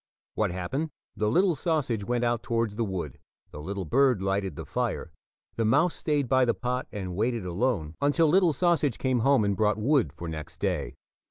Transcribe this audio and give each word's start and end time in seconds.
What 0.33 0.49
happened? 0.49 0.89
The 1.15 1.29
little 1.29 1.53
sausage 1.53 2.03
went 2.03 2.23
out 2.23 2.41
towards 2.41 2.75
the 2.75 2.83
wood, 2.83 3.19
the 3.51 3.61
little 3.61 3.85
bird 3.85 4.19
lighted 4.19 4.55
the 4.55 4.65
fire, 4.65 5.11
the 5.57 5.63
mouse 5.63 5.93
stayed 5.93 6.27
by 6.27 6.43
the 6.43 6.55
pot 6.55 6.87
and 6.91 7.15
waited 7.15 7.45
alone 7.45 7.93
until 8.01 8.27
little 8.27 8.51
sausage 8.51 8.97
came 8.97 9.19
home 9.19 9.45
and 9.45 9.55
brought 9.55 9.77
wood 9.77 10.11
for 10.11 10.27
next 10.27 10.57
day. 10.59 10.95